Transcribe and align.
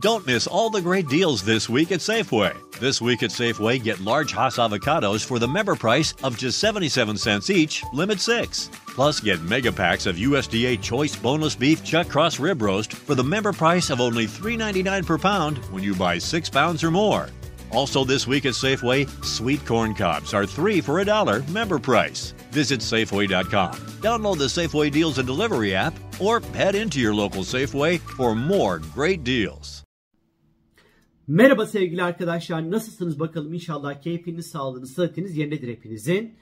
Don't 0.00 0.26
miss 0.26 0.46
all 0.46 0.68
the 0.68 0.82
great 0.82 1.08
deals 1.08 1.42
this 1.42 1.70
week 1.70 1.90
at 1.90 2.00
Safeway. 2.00 2.54
This 2.78 3.00
week 3.00 3.22
at 3.22 3.30
Safeway, 3.30 3.82
get 3.82 3.98
large 3.98 4.30
Hass 4.30 4.58
avocados 4.58 5.24
for 5.24 5.38
the 5.38 5.48
member 5.48 5.74
price 5.74 6.12
of 6.22 6.36
just 6.36 6.58
77 6.58 7.16
cents 7.16 7.48
each, 7.48 7.82
limit 7.94 8.20
six. 8.20 8.68
Plus, 8.88 9.20
get 9.20 9.40
mega 9.40 9.72
packs 9.72 10.04
of 10.04 10.16
USDA 10.16 10.82
Choice 10.82 11.16
Boneless 11.16 11.54
Beef 11.54 11.82
Chuck 11.82 12.10
Cross 12.10 12.38
Rib 12.38 12.60
Roast 12.60 12.92
for 12.92 13.14
the 13.14 13.24
member 13.24 13.54
price 13.54 13.88
of 13.88 14.02
only 14.02 14.26
$3.99 14.26 15.06
per 15.06 15.16
pound 15.16 15.56
when 15.72 15.82
you 15.82 15.94
buy 15.94 16.18
six 16.18 16.50
pounds 16.50 16.84
or 16.84 16.90
more. 16.90 17.30
Also, 17.70 18.04
this 18.04 18.26
week 18.26 18.44
at 18.44 18.52
Safeway, 18.52 19.08
sweet 19.24 19.64
corn 19.64 19.94
cobs 19.94 20.34
are 20.34 20.44
three 20.44 20.82
for 20.82 21.00
a 21.00 21.06
dollar 21.06 21.42
member 21.44 21.78
price. 21.78 22.34
Visit 22.50 22.80
Safeway.com. 22.80 23.72
Download 24.02 24.36
the 24.36 24.44
Safeway 24.44 24.92
Deals 24.92 25.16
and 25.16 25.26
Delivery 25.26 25.74
app 25.74 25.94
or 26.20 26.40
head 26.52 26.74
into 26.74 27.00
your 27.00 27.14
local 27.14 27.40
Safeway 27.40 27.98
for 27.98 28.34
more 28.34 28.78
great 28.78 29.24
deals. 29.24 29.85
Merhaba 31.28 31.66
sevgili 31.66 32.02
arkadaşlar 32.02 32.70
nasılsınız 32.70 33.20
bakalım 33.20 33.54
inşallah 33.54 34.00
keyfiniz, 34.00 34.46
sağlığınız, 34.46 34.92
sıhhatiniz 34.92 35.36
yerindedir 35.36 35.68
hepinizin. 35.68 36.34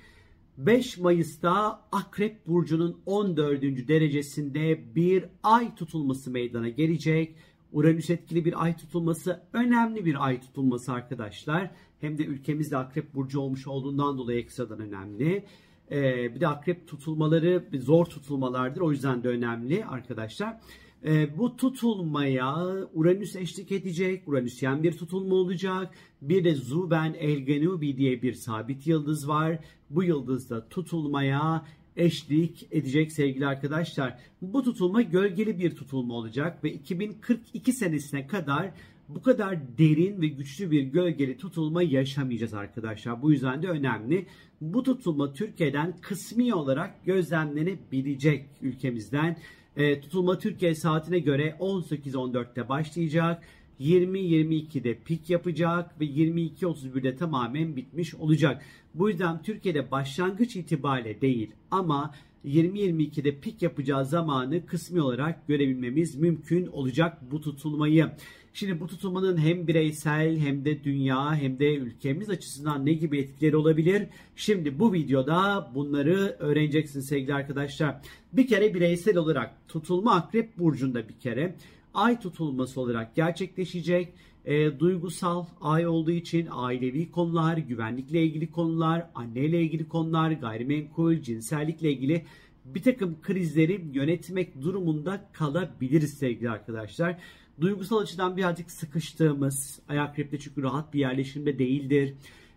5 0.59 0.99
Mayıs'ta 0.99 1.81
Akrep 1.93 2.47
Burcu'nun 2.47 3.01
14. 3.07 3.63
derecesinde 3.63 4.95
bir 4.95 5.25
ay 5.43 5.75
tutulması 5.75 6.31
meydana 6.31 6.69
gelecek. 6.69 7.37
Uranüs 7.73 8.11
etkili 8.11 8.45
bir 8.45 8.65
ay 8.65 8.77
tutulması 8.77 9.43
önemli 9.53 10.05
bir 10.05 10.27
ay 10.27 10.41
tutulması 10.41 10.93
arkadaşlar. 10.93 11.71
Hem 12.01 12.19
de 12.19 12.25
ülkemizde 12.25 12.77
Akrep 12.77 13.15
Burcu 13.15 13.41
olmuş 13.41 13.67
olduğundan 13.67 14.19
dolayı 14.19 14.39
ekstradan 14.39 14.81
önemli. 14.81 15.45
Ee, 15.91 16.35
bir 16.35 16.41
de 16.41 16.49
akrep 16.49 16.89
tutulmaları 16.89 17.65
zor 17.75 18.05
tutulmalardır 18.05 18.81
o 18.81 18.91
yüzden 18.91 19.23
de 19.25 19.29
önemli 19.29 19.85
arkadaşlar. 19.85 20.61
E, 21.05 21.39
bu 21.39 21.57
tutulmaya 21.57 22.55
Uranüs 22.95 23.37
eşlik 23.37 23.73
edecek. 23.73 24.29
Uranüsyen 24.29 24.83
bir 24.83 24.93
tutulma 24.93 25.35
olacak. 25.35 25.95
Bir 26.23 26.45
de 26.45 26.55
Zuben 26.55 27.15
Elgenubi 27.15 27.97
diye 27.97 28.23
bir 28.23 28.33
sabit 28.33 28.87
yıldız 28.87 29.29
var. 29.29 29.59
Bu 29.91 30.03
yıldızda 30.03 30.69
tutulmaya 30.69 31.67
eşlik 31.97 32.69
edecek 32.71 33.13
sevgili 33.13 33.47
arkadaşlar. 33.47 34.19
Bu 34.43 34.63
tutulma 34.63 35.03
gölgeli 35.03 35.59
bir 35.59 35.77
tutulma 35.77 36.15
olacak 36.15 36.65
ve 36.65 36.73
2042 36.73 37.73
senesine 37.73 38.27
kadar 38.27 38.71
bu 39.09 39.23
kadar 39.23 39.79
derin 39.79 40.23
ve 40.23 40.27
güçlü 40.27 40.71
bir 40.71 40.83
gölgeli 40.83 41.37
tutulma 41.37 41.83
yaşamayacağız 41.83 42.55
arkadaşlar. 42.55 43.23
Bu 43.23 43.33
yüzden 43.33 43.63
de 43.63 43.69
önemli. 43.69 44.27
Bu 44.61 44.83
tutulma 44.83 45.33
Türkiye'den 45.33 45.97
kısmi 46.01 46.55
olarak 46.55 47.05
gözlemlenebilecek 47.05 48.47
ülkemizden. 48.63 49.37
E, 49.77 50.01
tutulma 50.01 50.39
Türkiye 50.39 50.75
saatine 50.75 51.19
göre 51.19 51.57
18.14'te 51.61 52.69
başlayacak. 52.69 53.43
20-22'de 53.81 54.99
pik 55.05 55.31
yapacak 55.31 56.01
ve 56.01 56.05
22-31'de 56.05 57.17
tamamen 57.17 57.77
bitmiş 57.77 58.15
olacak. 58.15 58.63
Bu 58.95 59.11
yüzden 59.11 59.43
Türkiye'de 59.43 59.91
başlangıç 59.91 60.57
itibariyle 60.57 61.21
değil 61.21 61.51
ama 61.71 62.15
20-22'de 62.45 63.41
pik 63.41 63.63
yapacağı 63.63 64.05
zamanı 64.05 64.67
kısmi 64.67 65.01
olarak 65.01 65.49
görebilmemiz 65.49 66.17
mümkün 66.17 66.67
olacak 66.67 67.19
bu 67.31 67.41
tutulmayı. 67.41 68.11
Şimdi 68.57 68.81
bu 68.81 68.87
tutulmanın 68.87 69.37
hem 69.37 69.67
bireysel 69.67 70.39
hem 70.39 70.65
de 70.65 70.85
dünya 70.85 71.35
hem 71.35 71.59
de 71.59 71.77
ülkemiz 71.77 72.31
açısından 72.31 72.87
ne 72.87 72.93
gibi 72.93 73.19
etkileri 73.19 73.57
olabilir? 73.57 74.07
Şimdi 74.37 74.79
bu 74.79 74.93
videoda 74.93 75.71
bunları 75.75 76.37
öğreneceksiniz 76.39 77.07
sevgili 77.07 77.35
arkadaşlar. 77.35 77.97
Bir 78.33 78.47
kere 78.47 78.75
bireysel 78.75 79.17
olarak 79.17 79.69
tutulma 79.69 80.15
akrep 80.15 80.59
burcunda 80.59 81.09
bir 81.09 81.15
kere 81.15 81.55
ay 81.95 82.21
tutulması 82.21 82.81
olarak 82.81 83.15
gerçekleşecek. 83.15 84.09
E, 84.45 84.79
duygusal 84.79 85.47
ay 85.61 85.87
olduğu 85.87 86.11
için 86.11 86.49
ailevi 86.51 87.11
konular, 87.11 87.57
güvenlikle 87.57 88.23
ilgili 88.23 88.51
konular, 88.51 89.11
anneyle 89.15 89.63
ilgili 89.63 89.89
konular, 89.89 90.31
gayrimenkul, 90.31 91.23
cinsellikle 91.23 91.93
ilgili 91.93 92.25
bir 92.65 92.83
takım 92.83 93.17
krizleri 93.23 93.85
yönetmek 93.93 94.63
durumunda 94.63 95.29
kalabiliriz 95.33 96.15
sevgili 96.15 96.51
arkadaşlar. 96.51 97.17
Duygusal 97.61 97.99
açıdan 97.99 98.37
birazcık 98.37 98.71
sıkıştığımız, 98.71 99.81
ayak 99.89 100.19
repte 100.19 100.39
çünkü 100.39 100.63
rahat 100.63 100.95
bir 100.95 100.99
yerleşimde 100.99 101.59
değildir. 101.59 102.15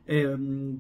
E, 0.10 0.24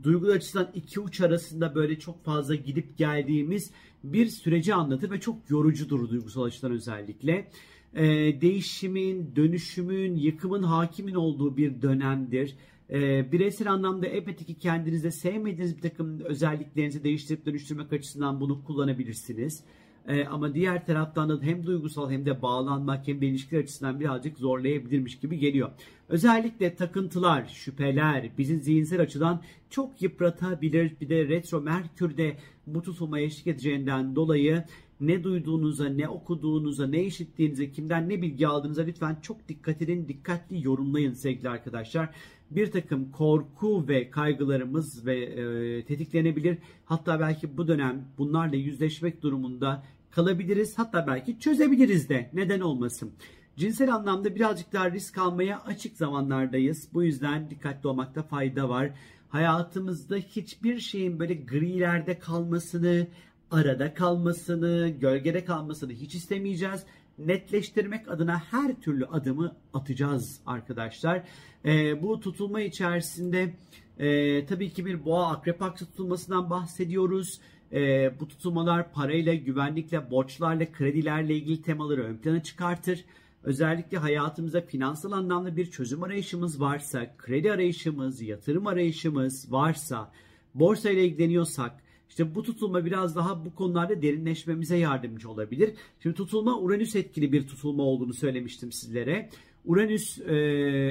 duygu 0.04 0.28
açıdan 0.28 0.72
iki 0.76 1.00
uç 1.00 1.22
arasında 1.22 1.76
böyle 1.76 2.00
çok 2.00 2.26
fazla 2.26 2.56
gidip 2.56 2.98
geldiğimiz 2.98 3.72
bir 4.04 4.28
süreci 4.28 4.74
anlatır 4.74 5.12
ve 5.12 5.20
çok 5.20 5.50
yorucudur 5.50 6.10
duygusal 6.10 6.44
açıdan 6.44 6.72
özellikle. 6.72 7.52
E, 7.94 8.06
değişimin, 8.42 9.36
dönüşümün, 9.36 10.16
yıkımın 10.16 10.64
hakimin 10.64 11.16
olduğu 11.16 11.58
bir 11.58 11.82
dönemdir. 11.82 12.56
E, 12.90 13.32
bireysel 13.32 13.72
anlamda 13.72 14.08
elbette 14.08 14.46
ki 14.46 14.54
kendinizde 14.54 15.12
sevmediğiniz 15.12 15.78
bir 15.78 15.82
takım 15.82 16.20
özelliklerinizi 16.20 17.04
değiştirip 17.04 17.46
dönüştürmek 17.46 17.94
açısından 17.94 18.42
bunu 18.42 18.64
kullanabilirsiniz. 18.64 19.64
E, 20.08 20.26
ama 20.26 20.54
diğer 20.54 20.86
taraftan 20.86 21.30
da 21.30 21.42
hem 21.42 21.66
duygusal 21.66 22.12
hem 22.12 22.26
de 22.26 22.42
bağlanmak 22.42 23.08
hem 23.08 23.22
de 23.22 23.28
ilişkiler 23.28 23.62
açısından 23.64 24.00
birazcık 24.00 24.38
zorlayabilirmiş 24.38 25.20
gibi 25.20 25.40
geliyor. 25.40 25.70
Özellikle 26.10 26.76
takıntılar, 26.76 27.46
şüpheler 27.46 28.30
bizi 28.38 28.60
zihinsel 28.60 29.02
açıdan 29.02 29.42
çok 29.70 30.02
yıpratabilir. 30.02 30.92
Bir 31.02 31.10
de 31.10 31.28
retro 31.28 31.62
merkürde 31.62 32.38
bu 32.68 32.82
tutulma 32.82 33.20
eşlik 33.20 33.48
edeceğinden 33.48 34.16
dolayı 34.16 34.64
ne 35.02 35.24
duyduğunuza, 35.24 35.90
ne 35.90 36.08
okuduğunuza, 36.10 36.88
ne 36.88 37.04
işittiğinize, 37.04 37.72
kimden 37.72 38.10
ne 38.10 38.22
bilgi 38.22 38.48
aldığınıza 38.48 38.82
lütfen 38.82 39.18
çok 39.22 39.48
dikkat 39.50 39.82
edin, 39.82 40.08
dikkatli 40.08 40.66
yorumlayın 40.66 41.14
sevgili 41.14 41.50
arkadaşlar. 41.50 42.10
Bir 42.52 42.72
takım 42.72 43.12
korku 43.12 43.88
ve 43.88 44.10
kaygılarımız 44.10 45.06
ve 45.06 45.18
e, 45.18 45.84
tetiklenebilir. 45.86 46.58
Hatta 46.86 47.20
belki 47.20 47.58
bu 47.58 47.68
dönem 47.68 48.06
bunlarla 48.18 48.56
yüzleşmek 48.56 49.22
durumunda 49.22 49.84
kalabiliriz. 50.12 50.78
Hatta 50.78 51.08
belki 51.08 51.40
çözebiliriz 51.40 52.10
de. 52.10 52.30
Neden 52.34 52.60
olmasın? 52.60 53.12
Cinsel 53.58 53.96
anlamda 53.96 54.36
birazcık 54.36 54.74
daha 54.74 54.92
risk 54.92 55.18
almaya 55.18 55.62
açık 55.62 55.98
zamanlardayız. 55.98 56.90
Bu 56.94 57.04
yüzden 57.04 57.50
dikkatli 57.50 57.90
olmakta 57.90 58.24
fayda 58.24 58.70
var. 58.70 58.92
Hayatımızda 59.30 60.16
hiçbir 60.16 60.80
şeyin 60.80 61.20
böyle 61.20 61.34
grilerde 61.34 62.20
kalmasını, 62.20 63.08
arada 63.52 63.94
kalmasını, 63.94 64.90
gölgede 64.90 65.46
kalmasını 65.46 65.92
hiç 65.92 66.16
istemeyeceğiz. 66.16 66.84
Netleştirmek 67.18 68.12
adına 68.12 68.40
her 68.52 68.82
türlü 68.82 69.06
adımı 69.06 69.56
atacağız 69.74 70.40
arkadaşlar. 70.46 71.24
Ee, 71.66 72.04
bu 72.04 72.20
tutulma 72.20 72.62
içerisinde 72.62 73.54
e, 74.00 74.46
tabii 74.46 74.74
ki 74.74 74.86
bir 74.86 75.06
boğa 75.06 75.32
akrep 75.32 75.62
aksı 75.62 75.86
tutulmasından 75.86 76.50
bahsediyoruz. 76.50 77.40
E, 77.74 78.12
bu 78.20 78.28
tutulmalar 78.28 78.94
parayla, 78.94 79.34
güvenlikle, 79.34 80.12
borçlarla, 80.12 80.72
kredilerle 80.72 81.36
ilgili 81.36 81.62
temaları 81.62 82.04
ön 82.04 82.18
plana 82.18 82.44
çıkartır. 82.44 83.06
Özellikle 83.44 83.98
hayatımızda 83.98 84.62
finansal 84.62 85.12
anlamda 85.12 85.58
bir 85.58 85.72
çözüm 85.72 86.04
arayışımız 86.04 86.62
varsa, 86.62 87.16
kredi 87.18 87.52
arayışımız, 87.52 88.22
yatırım 88.22 88.68
arayışımız 88.68 89.52
varsa, 89.52 90.12
borsa 90.56 90.90
ile 90.90 91.06
ilgileniyorsak, 91.06 91.72
işte 92.10 92.36
bu 92.36 92.44
tutulma 92.44 92.86
biraz 92.86 93.16
daha 93.16 93.46
bu 93.46 93.56
konularda 93.56 94.02
derinleşmemize 94.02 94.78
yardımcı 94.78 95.30
olabilir. 95.30 95.74
Şimdi 96.04 96.16
tutulma 96.16 96.60
Uranüs 96.60 96.96
etkili 96.96 97.32
bir 97.32 97.48
tutulma 97.48 97.84
olduğunu 97.84 98.14
söylemiştim 98.14 98.72
sizlere. 98.72 99.30
Uranüs 99.66 100.20
e, 100.20 100.36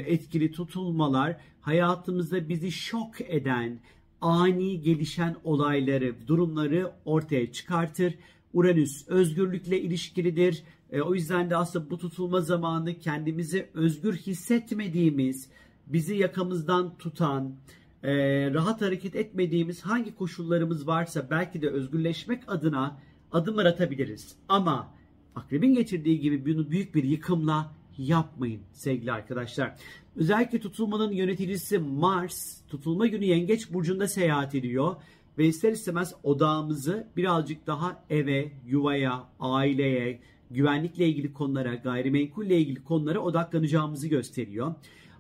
etkili 0.07 0.53
tutulmalar 0.53 1.37
hayatımızda 1.61 2.49
bizi 2.49 2.73
şok 2.73 3.21
eden, 3.21 3.81
ani 4.27 4.81
gelişen 4.81 5.37
olayları, 5.45 6.15
durumları 6.27 6.93
ortaya 7.05 7.53
çıkartır. 7.53 8.15
Uranüs 8.53 9.09
özgürlükle 9.09 9.81
ilişkilidir. 9.81 10.63
E, 10.93 11.01
o 11.01 11.15
yüzden 11.15 11.51
de 11.51 11.57
aslında 11.57 11.91
bu 11.91 11.99
tutulma 11.99 12.41
zamanı 12.41 12.99
kendimizi 12.99 13.69
özgür 13.75 14.17
hissetmediğimiz, 14.17 15.49
bizi 15.87 16.17
yakamızdan 16.17 16.99
tutan, 16.99 17.57
e, 18.03 18.13
rahat 18.55 18.83
hareket 18.83 19.17
etmediğimiz 19.17 19.83
hangi 19.83 20.15
koşullarımız 20.15 20.87
varsa 20.87 21.31
belki 21.31 21.63
de 21.63 21.71
özgürleşmek 21.71 22.43
adına 22.47 22.99
adımlar 23.33 23.67
atabiliriz. 23.67 24.37
Ama 24.49 24.95
akrebin 25.35 25.75
geçirdiği 25.75 26.21
gibi 26.21 26.71
büyük 26.71 26.95
bir 26.95 27.05
yıkımla 27.05 27.73
yapmayın 27.99 28.61
sevgili 28.73 29.13
arkadaşlar. 29.13 29.77
Özellikle 30.17 30.61
tutulmanın 30.61 31.13
yöneticisi 31.13 31.79
Mars 31.79 32.61
tutulma 32.69 33.07
günü 33.07 33.25
Yengeç 33.25 33.73
burcunda 33.73 34.09
seyahat 34.09 34.55
ediyor 34.55 34.97
ve 35.39 35.47
ister 35.47 35.73
istemez 35.73 36.15
odağımızı 36.23 37.07
birazcık 37.17 37.67
daha 37.67 38.05
eve, 38.11 38.53
yuvaya, 38.67 39.25
aileye, 39.41 40.21
güvenlikle 40.51 41.09
ilgili 41.09 41.33
konulara, 41.33 41.75
gayrimenkulle 41.75 42.59
ilgili 42.59 42.85
konulara 42.85 43.19
odaklanacağımızı 43.19 44.09
gösteriyor. 44.09 44.75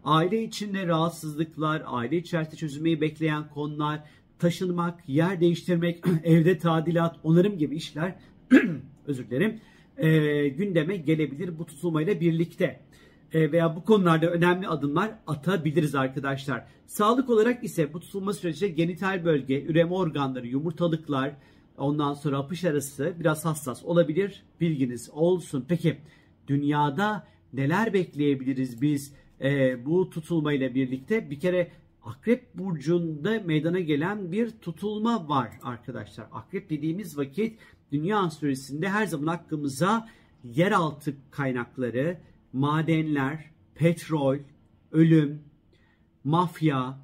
Aile 0.04 0.42
içinde 0.44 0.86
rahatsızlıklar, 0.86 1.82
aile 1.86 2.16
içerisinde 2.16 2.56
çözülmeyi 2.56 3.00
bekleyen 3.00 3.48
konular, 3.48 4.00
taşınmak, 4.38 5.08
yer 5.08 5.40
değiştirmek, 5.40 6.04
evde 6.24 6.58
tadilat, 6.58 7.16
onarım 7.22 7.58
gibi 7.58 7.76
işler 7.76 8.14
özür 9.06 9.30
dilerim 9.30 9.60
e, 9.98 10.48
gündeme 10.48 10.96
gelebilir 10.96 11.58
bu 11.58 11.66
tutulmayla 11.66 12.20
birlikte. 12.20 12.80
e, 13.32 13.52
veya 13.52 13.76
bu 13.76 13.84
konularda 13.84 14.30
önemli 14.30 14.68
adımlar 14.68 15.10
atabiliriz 15.26 15.94
arkadaşlar. 15.94 16.66
Sağlık 16.86 17.30
olarak 17.30 17.64
ise 17.64 17.94
bu 17.94 18.00
tutulma 18.00 18.32
sürecinde 18.32 18.70
genital 18.70 19.24
bölge, 19.24 19.62
üreme 19.62 19.94
organları, 19.94 20.46
yumurtalıklar, 20.46 21.36
ondan 21.78 22.14
sonra 22.14 22.38
apış 22.38 22.64
arası 22.64 23.14
biraz 23.20 23.44
hassas 23.44 23.84
olabilir. 23.84 24.42
Bilginiz 24.60 25.10
olsun. 25.10 25.64
Peki 25.68 25.96
dünyada 26.48 27.26
neler 27.52 27.92
bekleyebiliriz 27.92 28.82
biz 28.82 29.12
e, 29.40 29.84
bu 29.86 30.10
tutulmayla 30.10 30.74
birlikte? 30.74 31.30
Bir 31.30 31.40
kere 31.40 31.70
Akrep 32.06 32.54
burcunda 32.54 33.40
meydana 33.44 33.80
gelen 33.80 34.32
bir 34.32 34.50
tutulma 34.50 35.28
var 35.28 35.50
arkadaşlar. 35.62 36.26
Akrep 36.32 36.70
dediğimiz 36.70 37.18
vakit 37.18 37.58
dünya 37.92 38.18
astrolojisinde 38.18 38.88
her 38.88 39.06
zaman 39.06 39.26
hakkımıza 39.26 40.08
yeraltı 40.44 41.16
kaynakları, 41.30 42.18
madenler, 42.52 43.50
petrol, 43.74 44.38
ölüm, 44.92 45.42
mafya, 46.24 46.98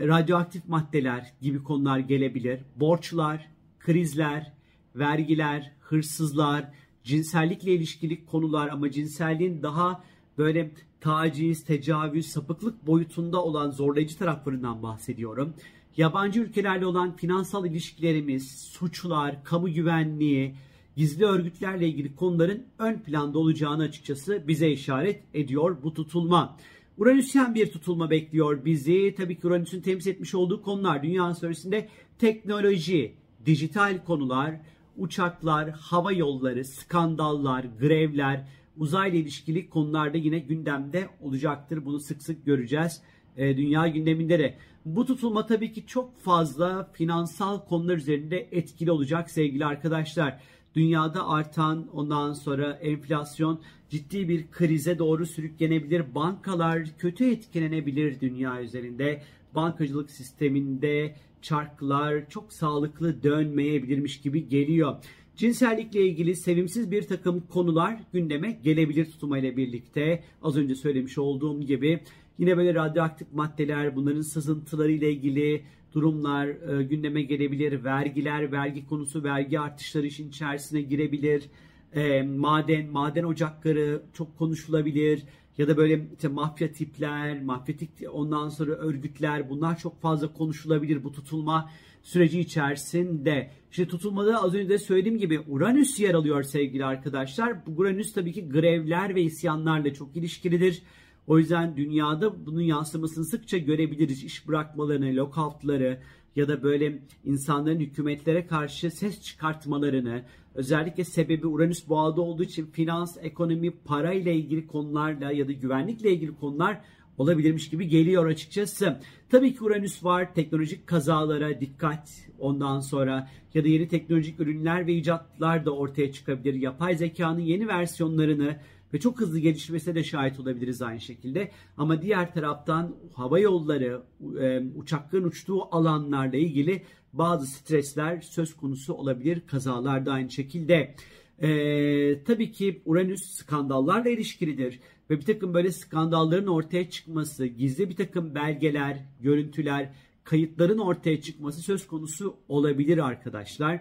radyoaktif 0.00 0.68
maddeler 0.68 1.32
gibi 1.40 1.62
konular 1.62 1.98
gelebilir. 1.98 2.60
Borçlar, 2.76 3.50
krizler, 3.78 4.52
vergiler, 4.96 5.72
hırsızlar, 5.80 6.70
cinsellikle 7.02 7.72
ilişkili 7.72 8.26
konular 8.26 8.68
ama 8.68 8.90
cinselliğin 8.90 9.62
daha 9.62 10.04
böyle 10.38 10.70
taciz, 11.00 11.64
tecavüz, 11.64 12.26
sapıklık 12.26 12.86
boyutunda 12.86 13.44
olan 13.44 13.70
zorlayıcı 13.70 14.18
taraflarından 14.18 14.82
bahsediyorum. 14.82 15.54
Yabancı 15.96 16.40
ülkelerle 16.40 16.86
olan 16.86 17.16
finansal 17.16 17.66
ilişkilerimiz, 17.66 18.50
suçlar, 18.58 19.44
kamu 19.44 19.72
güvenliği, 19.72 20.54
gizli 20.96 21.24
örgütlerle 21.24 21.88
ilgili 21.88 22.16
konuların 22.16 22.66
ön 22.78 22.98
planda 22.98 23.38
olacağını 23.38 23.82
açıkçası 23.82 24.44
bize 24.48 24.70
işaret 24.70 25.22
ediyor 25.34 25.76
bu 25.82 25.94
tutulma. 25.94 26.56
Uranüsyen 26.98 27.54
bir 27.54 27.72
tutulma 27.72 28.10
bekliyor 28.10 28.64
bizi. 28.64 29.14
Tabii 29.16 29.40
ki 29.40 29.46
Uranüs'ün 29.46 29.80
temsil 29.80 30.10
etmiş 30.10 30.34
olduğu 30.34 30.62
konular 30.62 31.02
dünya 31.02 31.30
içerisinde 31.30 31.88
teknoloji, 32.18 33.14
dijital 33.46 34.04
konular, 34.04 34.60
uçaklar, 34.96 35.70
hava 35.70 36.12
yolları, 36.12 36.64
skandallar, 36.64 37.66
grevler, 37.80 38.48
uzayla 38.76 39.18
ilişkili 39.18 39.70
konularda 39.70 40.18
yine 40.18 40.38
gündemde 40.38 41.08
olacaktır. 41.20 41.84
Bunu 41.84 42.00
sık 42.00 42.22
sık 42.22 42.46
göreceğiz 42.46 43.02
e, 43.36 43.56
dünya 43.56 43.88
gündeminde 43.88 44.38
de. 44.38 44.54
Bu 44.84 45.06
tutulma 45.06 45.46
tabii 45.46 45.72
ki 45.72 45.86
çok 45.86 46.18
fazla 46.18 46.90
finansal 46.92 47.64
konular 47.64 47.96
üzerinde 47.96 48.48
etkili 48.52 48.90
olacak 48.90 49.30
sevgili 49.30 49.66
arkadaşlar. 49.66 50.40
Dünyada 50.74 51.28
artan 51.28 51.86
ondan 51.92 52.32
sonra 52.32 52.72
enflasyon 52.72 53.60
ciddi 53.90 54.28
bir 54.28 54.50
krize 54.50 54.98
doğru 54.98 55.26
sürüklenebilir. 55.26 56.14
Bankalar 56.14 56.84
kötü 56.98 57.30
etkilenebilir 57.30 58.20
dünya 58.20 58.62
üzerinde. 58.62 59.22
Bankacılık 59.54 60.10
sisteminde 60.10 61.14
çarklar 61.42 62.28
çok 62.28 62.52
sağlıklı 62.52 63.22
dönmeyebilirmiş 63.22 64.20
gibi 64.20 64.48
geliyor. 64.48 64.96
Cinsellikle 65.36 66.06
ilgili 66.06 66.36
sevimsiz 66.36 66.90
bir 66.90 67.02
takım 67.02 67.40
konular 67.40 68.00
gündeme 68.12 68.58
gelebilir 68.64 69.10
tutulmayla 69.10 69.56
birlikte. 69.56 70.24
Az 70.42 70.56
önce 70.56 70.74
söylemiş 70.74 71.18
olduğum 71.18 71.60
gibi 71.60 72.00
yine 72.38 72.56
böyle 72.56 72.74
radyoaktif 72.74 73.32
maddeler, 73.32 73.96
bunların 73.96 74.20
sızıntıları 74.20 74.92
ile 74.92 75.12
ilgili 75.12 75.64
durumlar 75.94 76.46
e, 76.46 76.82
gündeme 76.82 77.22
gelebilir. 77.22 77.84
Vergiler, 77.84 78.52
vergi 78.52 78.86
konusu, 78.86 79.24
vergi 79.24 79.60
artışları 79.60 80.06
işin 80.06 80.28
içerisine 80.28 80.80
girebilir. 80.80 81.44
E, 81.92 82.22
maden, 82.22 82.86
maden 82.86 83.24
ocakları 83.24 84.02
çok 84.12 84.38
konuşulabilir. 84.38 85.22
Ya 85.58 85.68
da 85.68 85.76
böyle 85.76 86.06
işte 86.14 86.28
mafya 86.28 86.72
tipler, 86.72 87.42
mafyatik 87.42 87.90
ondan 88.12 88.48
sonra 88.48 88.72
örgütler 88.72 89.50
bunlar 89.50 89.78
çok 89.78 90.00
fazla 90.00 90.32
konuşulabilir 90.32 91.04
bu 91.04 91.12
tutulma 91.12 91.70
süreci 92.02 92.40
içerisinde. 92.40 93.50
İşte 93.70 93.88
tutulmada 93.88 94.42
az 94.42 94.54
önce 94.54 94.68
de 94.68 94.78
söylediğim 94.78 95.18
gibi 95.18 95.40
Uranüs 95.48 96.00
yer 96.00 96.14
alıyor 96.14 96.42
sevgili 96.42 96.84
arkadaşlar. 96.84 97.66
Bu 97.66 97.80
Uranüs 97.80 98.12
tabii 98.12 98.32
ki 98.32 98.48
grevler 98.48 99.14
ve 99.14 99.22
isyanlarla 99.22 99.94
çok 99.94 100.16
ilişkilidir. 100.16 100.82
O 101.26 101.38
yüzden 101.38 101.76
dünyada 101.76 102.46
bunun 102.46 102.60
yansımasını 102.60 103.24
sıkça 103.24 103.58
görebiliriz. 103.58 104.24
İş 104.24 104.48
bırakmalarını, 104.48 105.16
lockoutları 105.16 105.98
ya 106.36 106.48
da 106.48 106.62
böyle 106.62 107.02
insanların 107.24 107.80
hükümetlere 107.80 108.46
karşı 108.46 108.90
ses 108.90 109.22
çıkartmalarını, 109.22 110.22
özellikle 110.54 111.04
sebebi 111.04 111.46
Uranüs 111.46 111.88
boğada 111.88 112.20
olduğu 112.20 112.42
için 112.42 112.66
finans, 112.66 113.16
ekonomi, 113.20 113.70
para 113.70 114.12
ile 114.12 114.34
ilgili 114.34 114.66
konularla 114.66 115.32
ya 115.32 115.48
da 115.48 115.52
güvenlikle 115.52 116.12
ilgili 116.12 116.36
konular 116.36 116.80
olabilirmiş 117.18 117.70
gibi 117.70 117.88
geliyor 117.88 118.26
açıkçası. 118.26 119.00
Tabii 119.30 119.54
ki 119.54 119.64
Uranüs 119.64 120.04
var. 120.04 120.34
Teknolojik 120.34 120.86
kazalara 120.86 121.60
dikkat 121.60 122.10
ondan 122.38 122.80
sonra 122.80 123.28
ya 123.54 123.64
da 123.64 123.68
yeni 123.68 123.88
teknolojik 123.88 124.40
ürünler 124.40 124.86
ve 124.86 124.94
icatlar 124.94 125.64
da 125.64 125.70
ortaya 125.70 126.12
çıkabilir. 126.12 126.54
Yapay 126.54 126.96
zekanın 126.96 127.40
yeni 127.40 127.68
versiyonlarını 127.68 128.56
ve 128.94 129.00
çok 129.00 129.20
hızlı 129.20 129.38
gelişmesine 129.38 129.94
de 129.94 130.04
şahit 130.04 130.40
olabiliriz 130.40 130.82
aynı 130.82 131.00
şekilde. 131.00 131.50
Ama 131.76 132.02
diğer 132.02 132.34
taraftan 132.34 132.96
hava 133.14 133.38
yolları, 133.38 134.02
e, 134.40 134.62
uçakların 134.76 135.24
uçtuğu 135.24 135.74
alanlarla 135.74 136.36
ilgili 136.36 136.82
bazı 137.12 137.46
stresler 137.46 138.20
söz 138.20 138.56
konusu 138.56 138.94
olabilir. 138.94 139.42
Kazalar 139.46 140.06
da 140.06 140.12
aynı 140.12 140.30
şekilde. 140.30 140.94
Ee, 141.42 142.24
tabii 142.24 142.52
ki 142.52 142.82
Uranüs 142.84 143.34
skandallarla 143.34 144.10
ilişkilidir 144.10 144.80
ve 145.10 145.18
bir 145.20 145.24
takım 145.24 145.54
böyle 145.54 145.72
skandalların 145.72 146.46
ortaya 146.46 146.90
çıkması, 146.90 147.46
gizli 147.46 147.90
bir 147.90 147.96
takım 147.96 148.34
belgeler, 148.34 149.04
görüntüler, 149.20 149.92
kayıtların 150.24 150.78
ortaya 150.78 151.20
çıkması 151.20 151.62
söz 151.62 151.86
konusu 151.86 152.36
olabilir 152.48 152.98
arkadaşlar. 152.98 153.80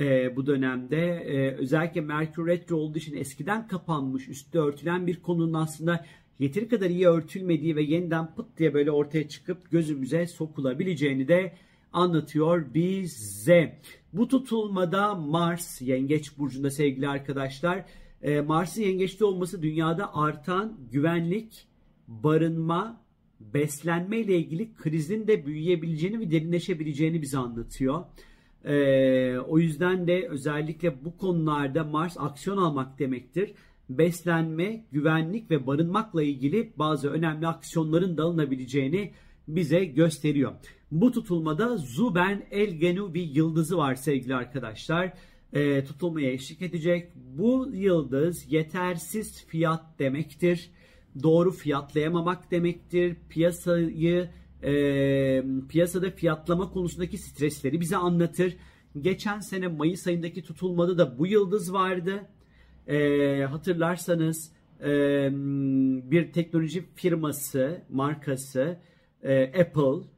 Ee, 0.00 0.36
bu 0.36 0.46
dönemde 0.46 0.98
ee, 1.06 1.54
özellikle 1.56 2.00
Merkür 2.00 2.46
Retro 2.46 2.76
olduğu 2.76 2.98
için 2.98 3.16
eskiden 3.16 3.68
kapanmış, 3.68 4.28
üstü 4.28 4.58
örtülen 4.58 5.06
bir 5.06 5.22
konunun 5.22 5.54
aslında 5.54 6.06
yeteri 6.38 6.68
kadar 6.68 6.90
iyi 6.90 7.06
örtülmediği 7.06 7.76
ve 7.76 7.82
yeniden 7.82 8.34
pıt 8.34 8.46
diye 8.58 8.74
böyle 8.74 8.90
ortaya 8.90 9.28
çıkıp 9.28 9.70
gözümüze 9.70 10.26
sokulabileceğini 10.26 11.28
de 11.28 11.52
anlatıyor 11.92 12.74
bize. 12.74 13.80
Bu 14.12 14.28
tutulmada 14.28 15.14
Mars 15.14 15.82
Yengeç 15.82 16.38
burcunda 16.38 16.70
sevgili 16.70 17.08
arkadaşlar. 17.08 17.84
E, 18.22 18.40
Mars'ın 18.40 18.82
yengeçte 18.82 19.24
olması 19.24 19.62
dünyada 19.62 20.16
artan 20.16 20.78
güvenlik, 20.92 21.66
barınma, 22.08 23.00
beslenme 23.40 24.18
ile 24.18 24.36
ilgili 24.36 24.74
krizin 24.74 25.26
de 25.26 25.46
büyüyebileceğini 25.46 26.20
ve 26.20 26.30
derinleşebileceğini 26.30 27.22
bize 27.22 27.38
anlatıyor. 27.38 28.04
E, 28.64 29.38
o 29.38 29.58
yüzden 29.58 30.06
de 30.06 30.28
özellikle 30.28 31.04
bu 31.04 31.16
konularda 31.16 31.84
Mars 31.84 32.16
aksiyon 32.18 32.56
almak 32.56 32.98
demektir. 32.98 33.54
Beslenme, 33.88 34.84
güvenlik 34.92 35.50
ve 35.50 35.66
barınmakla 35.66 36.22
ilgili 36.22 36.72
bazı 36.76 37.10
önemli 37.10 37.46
aksiyonların 37.46 38.16
da 38.16 38.22
alınabileceğini 38.22 39.12
bize 39.48 39.84
gösteriyor. 39.84 40.52
Bu 40.90 41.12
tutulmada 41.12 41.76
Zuben 41.76 42.42
El 42.50 42.70
Genu 42.70 43.14
bir 43.14 43.22
yıldızı 43.22 43.76
var 43.76 43.94
sevgili 43.94 44.34
arkadaşlar. 44.34 45.12
E, 45.52 45.84
tutulmaya 45.84 46.32
eşlik 46.32 46.62
edecek. 46.62 47.08
Bu 47.14 47.68
yıldız 47.72 48.52
yetersiz 48.52 49.44
fiyat 49.46 49.98
demektir. 49.98 50.70
Doğru 51.22 51.50
fiyatlayamamak 51.50 52.50
demektir. 52.50 53.16
Piyasayı 53.28 54.30
e, 54.64 55.44
piyasada 55.68 56.10
fiyatlama 56.10 56.70
konusundaki 56.70 57.18
stresleri 57.18 57.80
bize 57.80 57.96
anlatır. 57.96 58.56
Geçen 59.00 59.40
sene 59.40 59.68
Mayıs 59.68 60.06
ayındaki 60.06 60.42
tutulmada 60.42 60.98
da 60.98 61.18
bu 61.18 61.26
yıldız 61.26 61.72
vardı. 61.72 62.28
E, 62.86 63.44
hatırlarsanız 63.44 64.52
e, 64.80 65.28
bir 66.10 66.32
teknoloji 66.32 66.84
firması, 66.94 67.82
markası 67.90 68.78
e, 69.22 69.60
Apple 69.60 70.08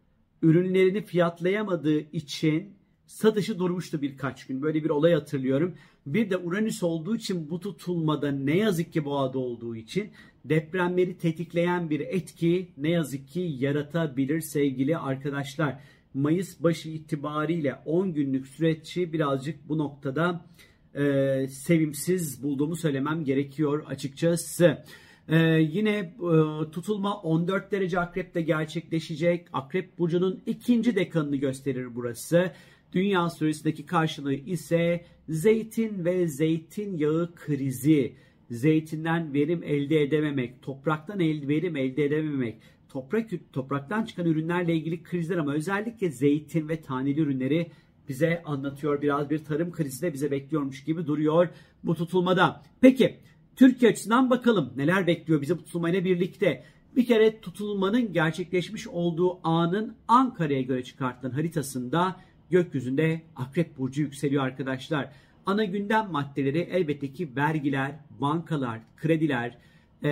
ürünlerini 0.43 1.03
fiyatlayamadığı 1.03 2.01
için 2.01 2.77
satışı 3.07 3.59
durmuştu 3.59 4.03
birkaç 4.03 4.47
gün. 4.47 4.63
Böyle 4.63 4.85
bir 4.85 4.91
olay 4.91 5.13
hatırlıyorum. 5.13 5.75
Bir 6.07 6.31
de 6.31 6.37
Uranüs 6.37 6.83
olduğu 6.83 7.17
için 7.17 7.51
bu 7.51 7.61
tutulmada 7.61 8.31
ne 8.31 8.57
yazık 8.57 8.93
ki 8.93 9.05
boğada 9.05 9.39
olduğu 9.39 9.77
için 9.77 10.11
depremleri 10.45 11.19
tetikleyen 11.19 11.91
bir 11.91 12.01
etki 12.01 12.69
ne 12.77 12.91
yazık 12.91 13.29
ki 13.29 13.41
yaratabilir 13.59 14.41
sevgili 14.41 14.99
arkadaşlar. 14.99 15.81
Mayıs 16.15 16.63
başı 16.63 16.89
itibariyle 16.89 17.75
10 17.85 18.15
günlük 18.15 18.47
süreççi 18.47 19.13
birazcık 19.13 19.69
bu 19.69 19.79
noktada 19.79 20.45
e, 20.95 21.47
sevimsiz 21.49 22.43
bulduğumu 22.43 22.77
söylemem 22.77 23.25
gerekiyor 23.25 23.85
açıkçası. 23.87 24.85
Ee, 25.29 25.37
yine 25.71 25.91
e, 25.91 26.71
tutulma 26.71 27.21
14 27.21 27.73
derece 27.73 28.01
akrepte 28.01 28.43
gerçekleşecek. 28.43 29.47
Akrep 29.53 29.99
burcunun 29.99 30.43
ikinci 30.47 30.97
dekanını 30.97 31.37
gösterir 31.37 31.95
burası. 31.95 32.53
Dünya 32.95 33.31
süresindeki 33.31 33.87
karşılığı 33.87 34.35
ise 34.35 35.05
zeytin 35.29 36.05
ve 36.05 36.29
zeytinyağı 36.29 37.35
krizi. 37.35 38.17
zeytinden 38.51 39.35
verim 39.35 39.63
elde 39.63 40.03
edememek, 40.03 40.63
topraktan 40.63 41.21
el, 41.21 41.49
verim 41.49 41.77
elde 41.77 42.05
edememek, 42.05 42.59
toprak 42.89 43.31
topraktan 43.53 44.05
çıkan 44.05 44.27
ürünlerle 44.27 44.75
ilgili 44.75 45.03
krizler 45.03 45.37
ama 45.37 45.55
özellikle 45.55 46.11
zeytin 46.11 46.69
ve 46.69 46.81
taneli 46.81 47.21
ürünleri 47.21 47.71
bize 48.09 48.43
anlatıyor. 48.43 49.03
Biraz 49.03 49.31
bir 49.31 49.45
tarım 49.45 49.73
krizi 49.73 50.03
de 50.03 50.13
bize 50.13 50.31
bekliyormuş 50.31 50.85
gibi 50.85 51.07
duruyor 51.07 51.49
bu 51.85 51.95
tutulmada. 51.95 52.63
Peki 52.81 53.17
Türkiye 53.57 53.91
açısından 53.91 54.31
bakalım 54.31 54.73
neler 54.77 55.07
bekliyor 55.07 55.43
bizi 55.43 55.59
bu 55.59 55.65
tutulmayla 55.65 56.05
birlikte. 56.05 56.65
Bir 56.97 57.07
kere 57.07 57.41
tutulmanın 57.41 58.13
gerçekleşmiş 58.13 58.89
olduğu 58.89 59.49
anın 59.49 59.97
Ankara'ya 60.09 60.63
göre 60.63 60.85
çıkartılan 60.85 61.33
haritasında 61.33 62.17
gökyüzünde 62.51 63.23
Akrep 63.37 63.79
Burcu 63.79 64.03
yükseliyor 64.03 64.45
arkadaşlar. 64.45 65.13
Ana 65.47 65.65
gündem 65.65 66.11
maddeleri 66.11 66.59
elbette 66.59 67.13
ki 67.13 67.29
vergiler, 67.37 67.93
bankalar, 68.21 68.81
krediler, 68.97 69.59
e, 70.03 70.09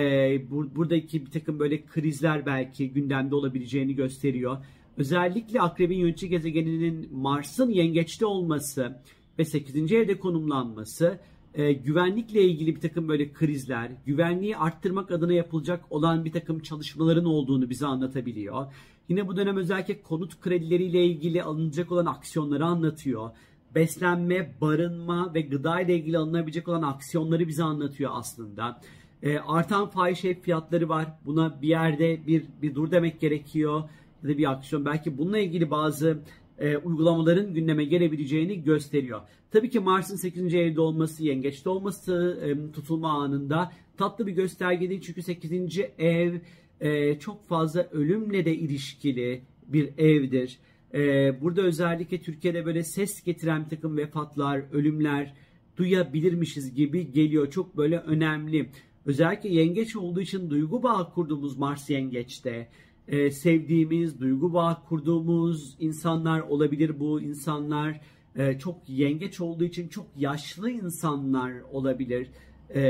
bur- 0.51 0.75
buradaki 0.75 1.25
bir 1.25 1.31
takım 1.31 1.59
böyle 1.59 1.85
krizler 1.85 2.45
belki 2.45 2.89
gündemde 2.89 3.35
olabileceğini 3.35 3.95
gösteriyor. 3.95 4.57
Özellikle 4.97 5.61
Akrebin 5.61 5.97
yönetici 5.97 6.29
gezegeninin 6.29 7.09
Mars'ın 7.15 7.69
yengeçte 7.69 8.25
olması 8.25 9.01
ve 9.39 9.45
8. 9.45 9.95
evde 9.95 10.19
konumlanması 10.19 11.19
e, 11.55 11.73
güvenlikle 11.73 12.41
ilgili 12.41 12.75
bir 12.75 12.81
takım 12.81 13.07
böyle 13.07 13.33
krizler, 13.33 13.91
güvenliği 14.05 14.57
arttırmak 14.57 15.11
adına 15.11 15.33
yapılacak 15.33 15.85
olan 15.89 16.25
bir 16.25 16.31
takım 16.31 16.59
çalışmaların 16.59 17.25
olduğunu 17.25 17.69
bize 17.69 17.85
anlatabiliyor. 17.85 18.65
Yine 19.09 19.27
bu 19.27 19.37
dönem 19.37 19.57
özellikle 19.57 20.01
konut 20.01 20.41
kredileriyle 20.41 21.05
ilgili 21.05 21.43
alınacak 21.43 21.91
olan 21.91 22.05
aksiyonları 22.05 22.65
anlatıyor. 22.65 23.31
Beslenme, 23.75 24.53
barınma 24.61 25.33
ve 25.33 25.41
gıda 25.41 25.81
ile 25.81 25.95
ilgili 25.95 26.17
alınabilecek 26.17 26.67
olan 26.67 26.81
aksiyonları 26.81 27.47
bize 27.47 27.63
anlatıyor 27.63 28.11
aslında. 28.13 28.81
E, 29.23 29.37
artan 29.37 29.89
fahiş 29.89 30.21
fiyatları 30.21 30.89
var. 30.89 31.07
Buna 31.25 31.61
bir 31.61 31.67
yerde 31.67 32.27
bir, 32.27 32.43
bir 32.61 32.75
dur 32.75 32.91
demek 32.91 33.19
gerekiyor. 33.19 33.83
Ya 34.23 34.29
da 34.29 34.37
bir 34.37 34.51
aksiyon. 34.51 34.85
Belki 34.85 35.17
bununla 35.17 35.37
ilgili 35.37 35.71
bazı 35.71 36.19
e, 36.59 36.77
uygulamaların 36.77 37.53
gündeme 37.53 37.85
gelebileceğini 37.85 38.63
gösteriyor. 38.63 39.21
Tabii 39.51 39.69
ki 39.69 39.79
Mars'ın 39.79 40.15
8. 40.15 40.53
evde 40.53 40.81
olması, 40.81 41.23
yengeçte 41.23 41.69
olması 41.69 42.39
e, 42.45 42.71
tutulma 42.71 43.23
anında 43.23 43.71
tatlı 43.97 44.27
bir 44.27 44.31
gösterge 44.31 44.89
değil. 44.89 45.01
Çünkü 45.01 45.21
8. 45.21 45.79
ev 45.97 46.33
e, 46.81 47.19
çok 47.19 47.47
fazla 47.47 47.87
ölümle 47.91 48.45
de 48.45 48.55
ilişkili 48.55 49.41
bir 49.67 49.89
evdir. 49.97 50.59
E, 50.93 51.41
burada 51.41 51.61
özellikle 51.61 52.21
Türkiye'de 52.21 52.65
böyle 52.65 52.83
ses 52.83 53.23
getiren 53.23 53.65
bir 53.65 53.69
takım 53.69 53.97
vefatlar, 53.97 54.63
ölümler 54.71 55.33
duyabilirmişiz 55.77 56.75
gibi 56.75 57.11
geliyor. 57.11 57.51
Çok 57.51 57.77
böyle 57.77 57.97
önemli. 57.97 58.69
Özellikle 59.05 59.49
yengeç 59.49 59.95
olduğu 59.95 60.21
için 60.21 60.49
duygu 60.49 60.83
bağı 60.83 61.13
kurduğumuz 61.13 61.57
Mars 61.57 61.89
yengeçte 61.89 62.67
e, 63.07 63.31
sevdiğimiz, 63.31 64.19
duygu 64.19 64.53
bağı 64.53 64.83
kurduğumuz 64.89 65.75
insanlar 65.79 66.39
olabilir 66.39 66.99
bu 66.99 67.21
insanlar. 67.21 68.01
E, 68.35 68.59
çok 68.59 68.89
yengeç 68.89 69.41
olduğu 69.41 69.63
için 69.63 69.87
çok 69.87 70.05
yaşlı 70.17 70.71
insanlar 70.71 71.53
olabilir. 71.71 72.27
E, 72.75 72.81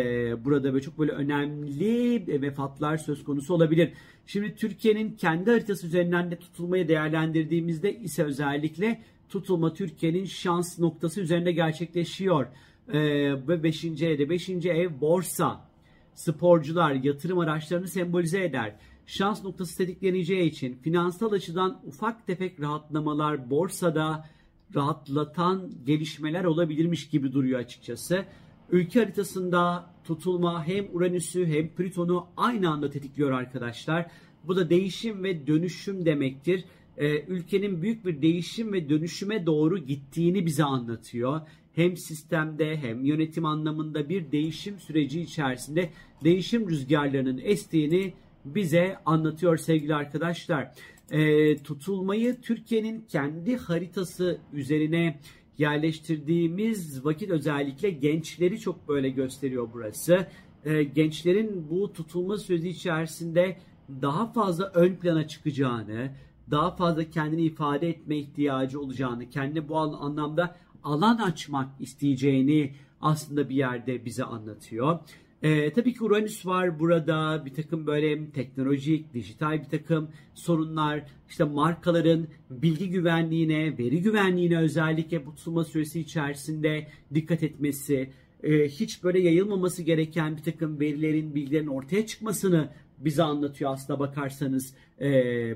burada 0.46 0.74
böyle 0.74 0.84
çok 0.84 1.00
böyle 1.00 1.12
önemli 1.12 2.42
vefatlar 2.42 2.98
söz 2.98 3.24
konusu 3.24 3.54
olabilir. 3.54 3.94
Şimdi 4.26 4.56
Türkiye'nin 4.56 5.16
kendi 5.16 5.52
haritası 5.52 5.88
üzerinden 5.88 6.32
de 6.32 6.36
tutulmayı 6.36 6.88
değerlendirdiğimizde 6.88 8.00
ise 8.00 8.24
özellikle 8.24 9.02
tutulma 9.30 9.74
Türkiye'nin 9.74 10.26
şans 10.26 10.80
noktası 10.80 11.22
üzerinde 11.22 11.52
gerçekleşiyor. 11.52 12.48
Ve 13.48 13.64
5. 13.64 13.86
evde 13.86 14.30
5. 14.30 14.50
ev 14.50 15.02
borsa, 15.02 15.70
sporcular, 16.14 16.92
yatırım 16.92 17.40
araçlarını 17.40 17.88
sembolize 17.88 18.44
eder 18.44 18.76
şans 19.06 19.44
noktası 19.44 19.78
tetikleneceği 19.78 20.50
için 20.50 20.76
finansal 20.76 21.32
açıdan 21.32 21.82
ufak 21.86 22.28
tefek 22.28 22.62
rahatlamalar 22.62 23.50
borsada 23.50 24.26
rahatlatan 24.76 25.72
gelişmeler 25.86 26.44
olabilirmiş 26.44 27.10
gibi 27.10 27.34
duruyor 27.34 27.60
açıkçası. 27.60 28.26
Ülke 28.72 29.00
haritasında 29.00 29.94
tutulma 30.04 30.68
hem 30.68 30.86
Uranüs'ü 30.94 31.46
hem 31.46 31.70
Plüton'u 31.70 32.28
aynı 32.38 32.70
anda 32.70 32.90
tetikliyor 32.90 33.32
arkadaşlar. 33.32 34.08
Bu 34.44 34.56
da 34.56 34.70
değişim 34.70 35.24
ve 35.24 35.48
dönüşüm 35.48 36.06
demektir. 36.06 36.66
Ee, 36.98 37.22
ülkenin 37.28 37.82
büyük 37.82 38.06
bir 38.06 38.22
değişim 38.22 38.74
ve 38.74 38.90
dönüşüme 38.90 39.46
doğru 39.46 39.78
gittiğini 39.78 40.46
bize 40.46 40.64
anlatıyor. 40.64 41.42
Hem 41.74 41.98
sistemde 41.98 42.78
hem 42.78 43.06
yönetim 43.06 43.46
anlamında 43.46 44.10
bir 44.10 44.32
değişim 44.32 44.80
süreci 44.80 45.22
içerisinde 45.22 45.90
değişim 46.24 46.70
rüzgarlarının 46.70 47.42
estiğini 47.44 48.14
bize 48.46 48.98
anlatıyor 49.06 49.58
sevgili 49.58 49.96
arkadaşlar. 49.96 50.72
E, 51.12 51.58
tutulmayı 51.58 52.42
Türkiye'nin 52.42 53.06
kendi 53.10 53.58
haritası 53.58 54.38
üzerine 54.54 55.20
yerleştirdiğimiz 55.58 57.06
vakit 57.06 57.30
özellikle 57.30 57.90
gençleri 57.90 58.60
çok 58.60 58.88
böyle 58.88 59.10
gösteriyor 59.10 59.70
burası. 59.74 60.28
E, 60.66 60.84
gençlerin 60.84 61.70
bu 61.70 61.94
tutulma 61.94 62.38
süreci 62.38 62.70
içerisinde 62.70 63.58
daha 64.02 64.32
fazla 64.32 64.72
ön 64.74 64.96
plana 64.96 65.28
çıkacağını, 65.28 66.12
daha 66.52 66.76
fazla 66.76 67.10
kendini 67.10 67.42
ifade 67.42 67.90
etme 67.90 68.18
ihtiyacı 68.18 68.82
olacağını, 68.82 69.30
kendi 69.30 69.70
bu 69.70 69.78
anlamda 69.78 70.56
alan 70.84 71.18
açmak 71.18 71.70
isteyeceğini 71.80 72.74
aslında 73.02 73.50
bir 73.50 73.56
yerde 73.56 74.06
bize 74.06 74.24
anlatıyor. 74.24 75.00
Ee, 75.44 75.74
tabii 75.74 75.94
ki 75.94 76.04
Uranüs 76.04 76.46
var 76.46 76.80
burada 76.80 77.44
bir 77.46 77.54
takım 77.54 77.88
böyle 77.88 78.32
teknolojik, 78.32 79.14
dijital 79.14 79.60
bir 79.60 79.70
takım 79.70 80.10
sorunlar, 80.34 81.04
işte 81.30 81.44
markaların 81.44 82.28
bilgi 82.50 82.90
güvenliğine, 82.90 83.78
veri 83.78 84.02
güvenliğine 84.02 84.58
özellikle 84.58 85.26
bu 85.26 85.36
tutulma 85.36 85.64
süresi 85.64 86.00
içerisinde 86.00 86.88
dikkat 87.14 87.44
etmesi, 87.44 88.10
e, 88.44 88.68
hiç 88.68 89.04
böyle 89.04 89.20
yayılmaması 89.20 89.84
gereken 89.84 90.38
bir 90.38 90.44
takım 90.44 90.80
verilerin, 90.80 91.36
bilgilerin 91.36 91.68
ortaya 91.68 92.06
çıkmasını 92.06 92.70
bize 92.98 93.24
anlatıyor 93.24 93.72
aslında 93.74 94.00
bakarsanız 94.00 94.74
e, 95.02 95.10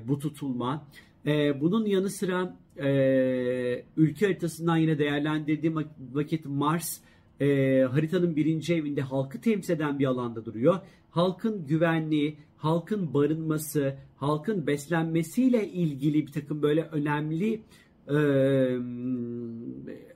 bu 0.08 0.18
tutulma. 0.18 0.86
E, 1.26 1.60
bunun 1.60 1.86
yanı 1.86 2.10
sıra 2.10 2.56
e, 2.76 3.84
ülke 3.96 4.26
haritasından 4.26 4.76
yine 4.76 4.98
değerlendirdiğim 4.98 5.76
vakit 6.12 6.46
Mars 6.46 7.00
e, 7.40 7.80
haritanın 7.82 8.36
birinci 8.36 8.74
evinde 8.74 9.02
halkı 9.02 9.40
temsil 9.40 9.74
eden 9.74 9.98
bir 9.98 10.06
alanda 10.06 10.44
duruyor. 10.44 10.78
Halkın 11.10 11.66
güvenliği, 11.66 12.38
halkın 12.56 13.14
barınması, 13.14 13.96
halkın 14.16 14.66
beslenmesiyle 14.66 15.68
ilgili 15.68 16.26
bir 16.26 16.32
takım 16.32 16.62
böyle 16.62 16.82
önemli 16.82 17.62
e, 18.08 18.18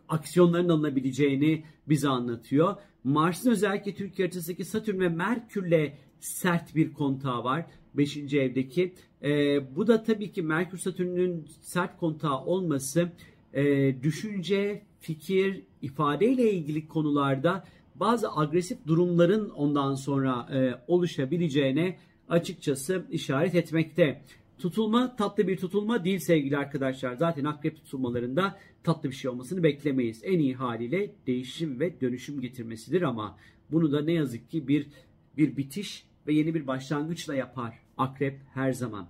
aksiyonların 0.08 0.68
alınabileceğini 0.68 1.64
bize 1.88 2.08
anlatıyor. 2.08 2.76
Mars'ın 3.04 3.50
özellikle 3.50 3.94
Türkiye 3.94 4.28
haritasındaki 4.28 4.64
Satürn 4.64 5.00
ve 5.00 5.08
Merkür'le 5.08 5.92
sert 6.20 6.76
bir 6.76 6.92
kontağı 6.92 7.44
var. 7.44 7.66
5. 7.94 8.16
evdeki. 8.16 8.94
E, 9.22 9.30
bu 9.76 9.86
da 9.86 10.02
tabii 10.02 10.32
ki 10.32 10.42
Merkür 10.42 10.78
Satürn'ün 10.78 11.46
sert 11.60 11.98
kontağı 11.98 12.44
olması 12.44 13.12
e, 13.52 13.94
düşünce, 14.02 14.82
fikir, 15.02 15.62
ifadeyle 15.82 16.52
ilgili 16.52 16.88
konularda 16.88 17.64
bazı 17.94 18.32
agresif 18.32 18.86
durumların 18.86 19.50
ondan 19.50 19.94
sonra 19.94 20.48
e, 20.52 20.74
oluşabileceğine 20.88 21.96
açıkçası 22.28 23.06
işaret 23.10 23.54
etmekte. 23.54 24.22
Tutulma 24.58 25.16
tatlı 25.16 25.48
bir 25.48 25.56
tutulma 25.56 26.04
değil 26.04 26.18
sevgili 26.18 26.56
arkadaşlar. 26.56 27.14
Zaten 27.14 27.44
akrep 27.44 27.76
tutulmalarında 27.76 28.58
tatlı 28.84 29.10
bir 29.10 29.14
şey 29.14 29.30
olmasını 29.30 29.62
beklemeyiz. 29.62 30.20
En 30.24 30.38
iyi 30.38 30.54
haliyle 30.54 31.10
değişim 31.26 31.80
ve 31.80 32.00
dönüşüm 32.00 32.40
getirmesidir 32.40 33.02
ama 33.02 33.36
bunu 33.70 33.92
da 33.92 34.02
ne 34.02 34.12
yazık 34.12 34.50
ki 34.50 34.68
bir 34.68 34.86
bir 35.36 35.56
bitiş 35.56 36.04
ve 36.26 36.34
yeni 36.34 36.54
bir 36.54 36.66
başlangıçla 36.66 37.34
yapar 37.34 37.78
akrep 37.98 38.40
her 38.54 38.72
zaman. 38.72 39.08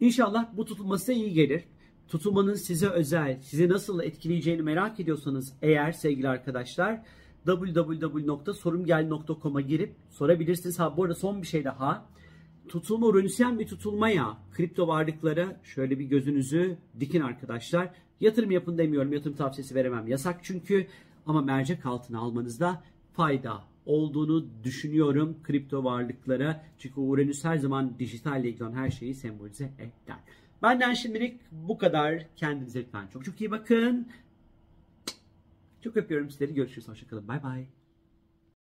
İnşallah 0.00 0.56
bu 0.56 0.64
tutulması 0.64 1.12
iyi 1.12 1.32
gelir 1.32 1.64
tutulmanın 2.08 2.54
size 2.54 2.88
özel, 2.88 3.38
sizi 3.42 3.68
nasıl 3.68 4.02
etkileyeceğini 4.02 4.62
merak 4.62 5.00
ediyorsanız 5.00 5.52
eğer 5.62 5.92
sevgili 5.92 6.28
arkadaşlar 6.28 7.02
www.sorumgel.com'a 7.46 9.60
girip 9.60 9.94
sorabilirsiniz. 10.10 10.78
Ha 10.78 10.96
bu 10.96 11.04
arada 11.04 11.14
son 11.14 11.42
bir 11.42 11.46
şey 11.46 11.64
daha. 11.64 12.06
Tutulma 12.68 13.06
Uranüsyen 13.06 13.58
bir 13.58 13.66
tutulmaya 13.66 14.38
kripto 14.52 14.88
varlıklara 14.88 15.60
şöyle 15.64 15.98
bir 15.98 16.04
gözünüzü 16.04 16.76
dikin 17.00 17.20
arkadaşlar. 17.20 17.90
Yatırım 18.20 18.50
yapın 18.50 18.78
demiyorum. 18.78 19.12
Yatırım 19.12 19.36
tavsiyesi 19.36 19.74
veremem. 19.74 20.08
Yasak 20.08 20.40
çünkü 20.42 20.86
ama 21.26 21.42
mercek 21.42 21.86
altına 21.86 22.18
almanızda 22.18 22.82
fayda 23.12 23.62
olduğunu 23.86 24.46
düşünüyorum 24.64 25.36
kripto 25.42 25.84
varlıklara. 25.84 26.64
Çünkü 26.78 27.00
Uranüs 27.00 27.44
her 27.44 27.56
zaman 27.56 27.98
dijitalle 27.98 28.48
ilgili 28.48 28.74
her 28.74 28.90
şeyi 28.90 29.14
sembolize 29.14 29.72
eder. 29.78 30.18
Benden 30.64 30.94
şimdilik 30.94 31.40
bu 31.52 31.78
kadar. 31.78 32.26
Kendinize 32.36 32.80
lütfen 32.80 33.06
çok 33.06 33.24
çok 33.24 33.40
iyi 33.40 33.50
bakın. 33.50 34.08
Çok 35.80 35.96
öpüyorum 35.96 36.30
sizleri. 36.30 36.54
Görüşürüz. 36.54 36.88
Hoşçakalın. 36.88 37.28
Bay 37.28 37.42
bay. 37.42 37.66